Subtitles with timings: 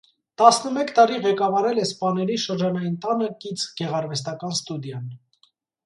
[0.41, 5.11] Տասնմեկ տարի ղեկավարել է սպաների շրջանային տանը կից գեղարվեստական ստուդիան։